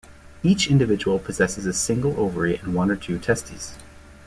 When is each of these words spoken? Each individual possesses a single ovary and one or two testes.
Each 0.41 0.65
individual 0.67 1.19
possesses 1.19 1.67
a 1.67 1.73
single 1.73 2.19
ovary 2.19 2.57
and 2.57 2.73
one 2.73 2.89
or 2.89 2.95
two 2.95 3.19
testes. 3.19 3.75